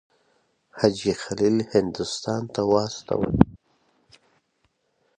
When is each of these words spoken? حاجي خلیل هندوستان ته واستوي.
حاجي 0.79 1.13
خلیل 1.21 1.57
هندوستان 1.73 2.41
ته 2.53 2.61
واستوي. 2.71 3.31